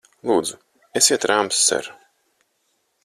[0.29, 0.55] Lūdzu,
[1.01, 1.91] esiet rāms, ser!